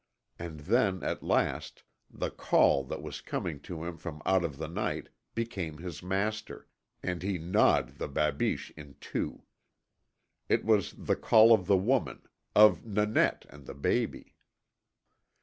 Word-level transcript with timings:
And 0.39 0.61
then 0.61 1.03
at 1.03 1.21
last 1.21 1.83
The 2.09 2.31
Call 2.31 2.83
that 2.85 3.03
was 3.03 3.21
coming 3.21 3.59
to 3.59 3.83
him 3.83 3.97
from 3.97 4.23
out 4.25 4.43
of 4.43 4.57
the 4.57 4.67
night 4.67 5.09
became 5.35 5.77
his 5.77 6.01
master, 6.01 6.67
and 7.03 7.21
he 7.21 7.37
gnawed 7.37 7.99
the 7.99 8.07
babiche 8.07 8.71
in 8.75 8.95
two. 8.99 9.43
It 10.49 10.65
was 10.65 10.93
the 10.93 11.15
call 11.15 11.53
of 11.53 11.67
the 11.67 11.77
Woman 11.77 12.23
of 12.55 12.83
Nanette 12.83 13.45
and 13.49 13.67
the 13.67 13.75
baby. 13.75 14.33